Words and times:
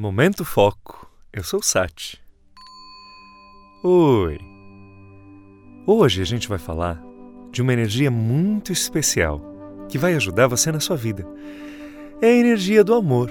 Momento 0.00 0.46
Foco. 0.46 1.06
Eu 1.30 1.44
sou 1.44 1.60
o 1.60 1.62
Sati. 1.62 2.18
Oi. 3.84 4.38
Hoje 5.86 6.22
a 6.22 6.24
gente 6.24 6.48
vai 6.48 6.56
falar 6.56 6.98
de 7.52 7.60
uma 7.60 7.74
energia 7.74 8.10
muito 8.10 8.72
especial 8.72 9.42
que 9.90 9.98
vai 9.98 10.14
ajudar 10.14 10.46
você 10.46 10.72
na 10.72 10.80
sua 10.80 10.96
vida. 10.96 11.28
É 12.22 12.28
a 12.28 12.34
energia 12.34 12.82
do 12.82 12.94
amor. 12.94 13.30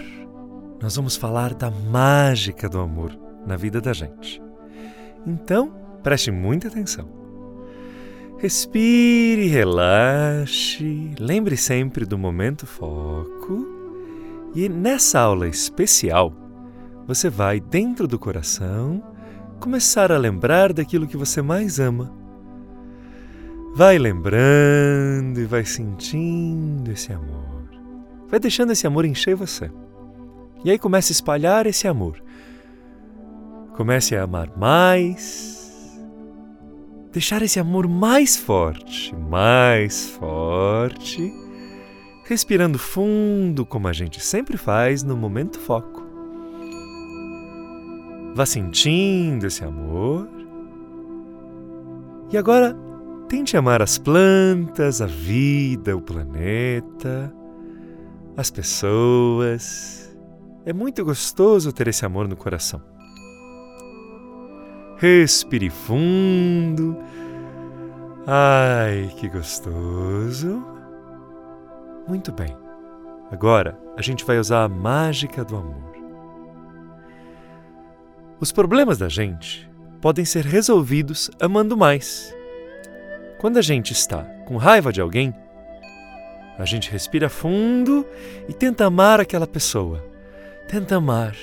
Nós 0.79 0.95
vamos 0.95 1.15
falar 1.15 1.55
da 1.55 1.71
mágica 1.71 2.69
do 2.69 2.79
amor 2.79 3.17
na 3.47 3.57
vida 3.57 3.81
da 3.81 3.91
gente. 3.91 4.39
Então, 5.25 5.73
preste 6.03 6.29
muita 6.29 6.67
atenção. 6.67 7.09
Respire, 8.37 9.47
relaxe, 9.47 11.15
lembre 11.19 11.57
sempre 11.57 12.05
do 12.05 12.15
momento 12.15 12.67
foco. 12.67 13.65
E 14.53 14.69
nessa 14.69 15.19
aula 15.19 15.47
especial, 15.47 16.31
você 17.09 17.27
vai, 17.27 17.59
dentro 17.59 18.07
do 18.07 18.19
coração, 18.19 19.01
começar 19.59 20.11
a 20.11 20.17
lembrar 20.19 20.71
daquilo 20.71 21.07
que 21.07 21.17
você 21.17 21.41
mais 21.41 21.79
ama. 21.79 22.13
Vai 23.75 23.97
lembrando 23.97 25.39
e 25.39 25.45
vai 25.45 25.65
sentindo 25.65 26.91
esse 26.91 27.11
amor. 27.11 27.67
Vai 28.27 28.39
deixando 28.39 28.73
esse 28.73 28.85
amor 28.85 29.05
encher 29.05 29.35
você. 29.35 29.71
E 30.63 30.69
aí 30.69 30.77
comece 30.77 31.11
a 31.11 31.15
espalhar 31.15 31.65
esse 31.65 31.87
amor. 31.87 32.21
Comece 33.75 34.15
a 34.15 34.21
amar 34.21 34.55
mais 34.55 35.97
deixar 37.11 37.41
esse 37.41 37.59
amor 37.59 37.87
mais 37.87 38.37
forte, 38.37 39.15
mais 39.15 40.11
forte, 40.11 41.33
respirando 42.25 42.77
fundo, 42.77 43.65
como 43.65 43.87
a 43.87 43.93
gente 43.93 44.21
sempre 44.21 44.57
faz 44.57 45.01
no 45.01 45.17
momento 45.17 45.57
foco. 45.59 45.98
Vá 48.39 48.45
sentindo 48.45 49.47
esse 49.47 49.65
amor. 49.65 50.25
E 52.31 52.37
agora, 52.37 52.73
tente 53.27 53.57
amar 53.57 53.81
as 53.81 53.97
plantas, 53.97 55.01
a 55.01 55.05
vida, 55.05 55.93
o 55.93 55.99
planeta, 55.99 57.35
as 58.37 58.49
pessoas. 58.49 60.17
É 60.65 60.71
muito 60.71 61.03
gostoso 61.03 61.73
ter 61.73 61.89
esse 61.89 62.05
amor 62.05 62.29
no 62.29 62.37
coração. 62.37 62.81
Respire 64.95 65.69
fundo. 65.69 66.95
Ai, 68.25 69.13
que 69.17 69.27
gostoso. 69.27 70.63
Muito 72.07 72.31
bem. 72.31 72.55
Agora 73.29 73.77
a 73.97 74.01
gente 74.01 74.23
vai 74.23 74.39
usar 74.39 74.63
a 74.63 74.69
mágica 74.69 75.43
do 75.43 75.57
amor. 75.57 75.98
Os 78.41 78.53
problemas 78.53 78.97
da 78.97 79.09
gente 79.09 79.69
podem 79.99 80.23
ser 80.23 80.45
resolvidos 80.45 81.29
amando 81.41 81.75
mais. 81.75 82.33
Quando 83.37 83.57
a 83.57 83.61
gente 83.61 83.91
está 83.91 84.23
com 84.45 84.55
raiva 84.55 84.93
de 84.93 85.01
alguém, 85.01 85.35
a 86.57 86.63
gente 86.63 86.89
respira 86.89 87.27
fundo 87.27 88.05
e 88.47 88.53
tenta 88.53 88.85
amar 88.85 89.19
aquela 89.19 89.45
pessoa. 89.45 90.01
Tenta 90.69 90.95
amar. 90.95 91.35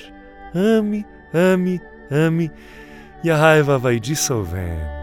Ame, 0.55 1.05
ame, 1.31 1.79
ame 2.09 2.51
e 3.23 3.29
a 3.29 3.37
raiva 3.37 3.77
vai 3.77 3.99
dissolvendo. 3.99 4.97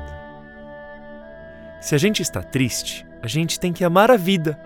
Se 1.81 1.95
a 1.95 1.99
gente 1.99 2.23
está 2.23 2.43
triste, 2.43 3.07
a 3.23 3.29
gente 3.29 3.61
tem 3.61 3.73
que 3.73 3.85
amar 3.85 4.11
a 4.11 4.17
vida. 4.17 4.59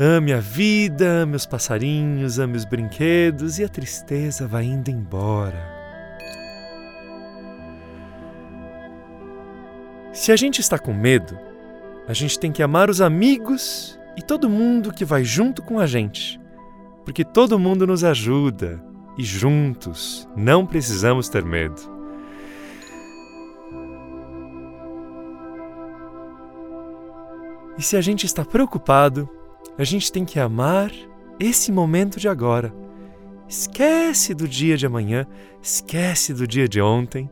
Ame 0.00 0.32
a 0.32 0.40
vida, 0.40 1.06
ame 1.06 1.36
os 1.36 1.46
passarinhos, 1.46 2.40
ame 2.40 2.56
os 2.56 2.64
brinquedos 2.64 3.60
e 3.60 3.64
a 3.64 3.68
tristeza 3.68 4.48
vai 4.48 4.64
indo 4.64 4.90
embora. 4.90 5.79
Se 10.20 10.30
a 10.30 10.36
gente 10.36 10.60
está 10.60 10.78
com 10.78 10.92
medo, 10.92 11.38
a 12.06 12.12
gente 12.12 12.38
tem 12.38 12.52
que 12.52 12.62
amar 12.62 12.90
os 12.90 13.00
amigos 13.00 13.98
e 14.18 14.20
todo 14.20 14.50
mundo 14.50 14.92
que 14.92 15.02
vai 15.02 15.24
junto 15.24 15.62
com 15.62 15.80
a 15.80 15.86
gente, 15.86 16.38
porque 17.06 17.24
todo 17.24 17.58
mundo 17.58 17.86
nos 17.86 18.04
ajuda 18.04 18.84
e 19.16 19.24
juntos 19.24 20.28
não 20.36 20.66
precisamos 20.66 21.30
ter 21.30 21.42
medo. 21.42 21.80
E 27.78 27.82
se 27.82 27.96
a 27.96 28.02
gente 28.02 28.26
está 28.26 28.44
preocupado, 28.44 29.26
a 29.78 29.84
gente 29.84 30.12
tem 30.12 30.26
que 30.26 30.38
amar 30.38 30.92
esse 31.38 31.72
momento 31.72 32.20
de 32.20 32.28
agora. 32.28 32.74
Esquece 33.48 34.34
do 34.34 34.46
dia 34.46 34.76
de 34.76 34.84
amanhã, 34.84 35.26
esquece 35.62 36.34
do 36.34 36.46
dia 36.46 36.68
de 36.68 36.78
ontem 36.78 37.30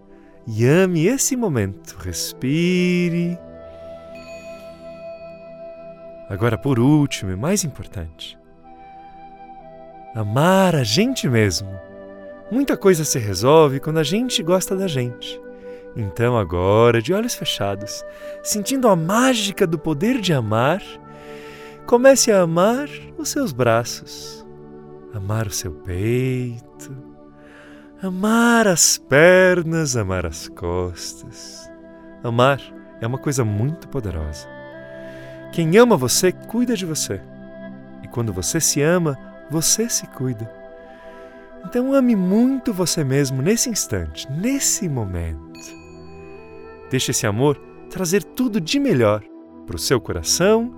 e 0.51 0.65
ame 0.65 1.07
esse 1.07 1.37
momento. 1.37 1.95
Respire. 1.99 3.39
Agora, 6.29 6.57
por 6.57 6.79
último 6.79 7.31
e 7.31 7.37
mais 7.37 7.65
importante, 7.65 8.39
amar 10.15 10.75
a 10.75 10.83
gente 10.83 11.29
mesmo. 11.29 11.69
Muita 12.51 12.79
coisa 12.79 13.05
se 13.05 13.19
resolve 13.19 13.79
quando 13.79 13.99
a 13.99 14.03
gente 14.03 14.43
gosta 14.43 14.75
da 14.75 14.87
gente. 14.87 15.39
Então, 15.95 16.39
agora, 16.39 17.03
de 17.03 17.13
olhos 17.13 17.35
fechados, 17.35 18.03
sentindo 18.43 18.89
a 18.89 18.97
mágica 18.97 19.67
do 19.67 19.79
poder 19.79 20.21
de 20.21 20.33
amar, 20.33 20.83
comece 21.87 22.33
a 22.33 22.41
amar 22.41 22.89
os 23.19 23.29
seus 23.29 23.53
braços, 23.53 24.47
amar 25.13 25.47
o 25.47 25.51
seu 25.51 25.73
peito, 25.73 27.08
amar 28.03 28.69
as 28.69 28.97
pernas, 28.97 29.97
amar 29.97 30.25
as 30.25 30.49
costas. 30.49 31.69
Amar 32.23 32.61
é 33.01 33.07
uma 33.07 33.19
coisa 33.19 33.45
muito 33.45 33.89
poderosa. 33.89 34.47
Quem 35.53 35.77
ama 35.77 35.97
você, 35.97 36.31
cuida 36.33 36.77
de 36.77 36.87
você. 36.87 37.21
E 38.03 38.09
quando 38.09 38.33
você 38.33 38.61
se 38.61 38.81
ama, 38.81 39.19
você 39.51 39.89
se 39.89 40.07
cuida. 40.09 40.51
Então 41.65 41.93
ame 41.93 42.15
muito 42.15 42.73
você 42.73 43.03
mesmo 43.03 43.43
nesse 43.43 43.69
instante, 43.69 44.31
nesse 44.31 44.89
momento. 44.89 45.49
Deixe 46.91 47.11
esse 47.11 47.27
amor 47.27 47.61
trazer 47.91 48.23
tudo 48.23 48.61
de 48.61 48.79
melhor 48.79 49.23
para 49.67 49.77
o 49.77 49.79
seu 49.79 50.01
coração, 50.01 50.73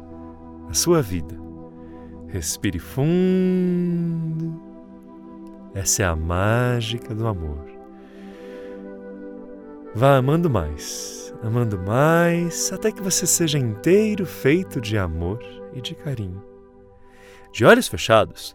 a 0.68 0.74
sua 0.74 1.02
vida. 1.02 1.38
Respire 2.28 2.78
fundo. 2.78 4.69
Essa 5.74 6.02
é 6.02 6.06
a 6.06 6.16
mágica 6.16 7.14
do 7.14 7.26
amor. 7.26 7.64
Vá 9.94 10.16
amando 10.16 10.48
mais, 10.48 11.34
amando 11.42 11.78
mais, 11.78 12.72
até 12.72 12.92
que 12.92 13.02
você 13.02 13.26
seja 13.26 13.58
inteiro 13.58 14.24
feito 14.24 14.80
de 14.80 14.96
amor 14.96 15.40
e 15.74 15.80
de 15.80 15.94
carinho. 15.94 16.42
De 17.52 17.64
olhos 17.64 17.88
fechados, 17.88 18.54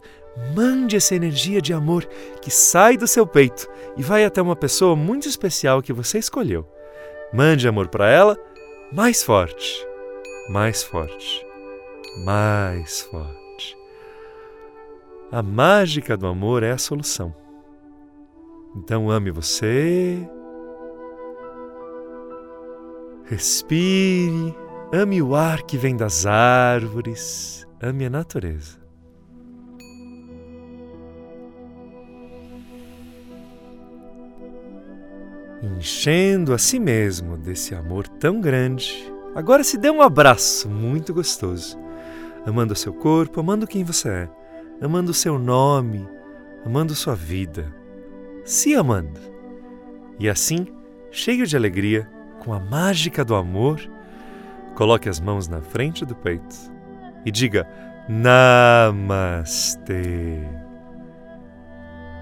Mande 0.54 0.96
essa 0.98 1.16
energia 1.16 1.62
de 1.62 1.74
amor 1.74 2.06
que 2.42 2.52
sai 2.52 2.98
do 2.98 3.08
seu 3.08 3.26
peito 3.26 3.68
e 3.96 4.04
vai 4.04 4.26
até 4.26 4.42
uma 4.42 4.56
pessoa 4.56 4.96
muito 4.96 5.28
especial 5.28 5.82
que 5.82 5.94
você 5.94 6.20
escolheu. 6.20 6.68
Mande 7.34 7.68
amor 7.68 7.88
para 7.88 8.10
ela 8.10 8.38
mais 8.92 9.24
forte, 9.24 9.86
mais 10.50 10.84
forte, 10.84 11.46
mais 12.26 13.02
forte. 13.02 13.45
A 15.32 15.42
mágica 15.42 16.16
do 16.16 16.28
amor 16.28 16.64
é 16.64 16.72
a 16.72 16.78
solução. 16.78 17.34
Então 18.76 19.10
ame 19.10 19.32
você. 19.32 20.18
Respire, 23.26 24.56
ame 24.94 25.22
o 25.22 25.36
ar 25.36 25.64
que 25.64 25.78
vem 25.78 25.98
das 25.98 26.26
árvores, 26.26 27.68
ame 27.82 28.06
a 28.06 28.10
natureza. 28.10 28.86
enchendo 35.66 36.54
a 36.54 36.58
si 36.58 36.80
mesmo 36.80 37.38
desse 37.38 37.74
amor 37.74 38.08
tão 38.08 38.40
grande, 38.40 39.12
agora 39.34 39.64
se 39.64 39.78
dê 39.78 39.90
um 39.90 40.02
abraço 40.02 40.70
muito 40.70 41.14
gostoso, 41.14 41.78
amando 42.46 42.76
seu 42.76 42.94
corpo, 42.94 43.40
amando 43.40 43.68
quem 43.68 43.84
você 43.84 44.10
é, 44.10 44.30
amando 44.82 45.14
seu 45.14 45.38
nome, 45.40 46.08
amando 46.66 46.96
sua 46.96 47.16
vida, 47.16 47.74
se 48.44 48.76
amando. 48.76 49.20
E 50.20 50.30
assim, 50.30 50.68
cheio 51.12 51.46
de 51.46 51.56
alegria, 51.56 52.10
com 52.40 52.54
a 52.54 52.60
mágica 52.60 53.24
do 53.24 53.36
amor, 53.36 53.80
coloque 54.76 55.10
as 55.10 55.20
mãos 55.20 55.48
na 55.48 55.62
frente 55.62 56.06
do 56.06 56.16
peito 56.16 56.56
e 57.26 57.32
diga 57.32 57.68
Namastê. 58.08 59.60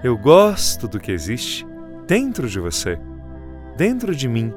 Eu 0.02 0.16
gosto 0.18 0.88
do 0.88 1.00
que 1.00 1.12
existe 1.12 1.66
dentro 2.06 2.48
de 2.48 2.60
você 2.60 2.98
Dentro 3.76 4.14
de 4.14 4.28
mim, 4.28 4.54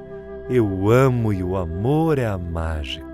eu 0.48 0.92
amo 0.92 1.34
e 1.34 1.44
o 1.44 1.58
amor 1.58 2.20
é 2.20 2.28
a 2.28 2.38
mágica. 2.38 3.07